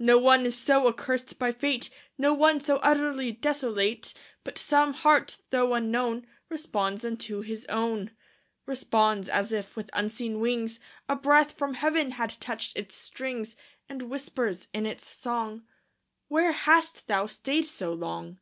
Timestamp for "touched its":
11.44-11.56